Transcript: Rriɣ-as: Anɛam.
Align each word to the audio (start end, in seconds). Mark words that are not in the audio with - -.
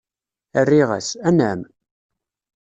Rriɣ-as: 0.65 1.09
Anɛam. 1.29 1.61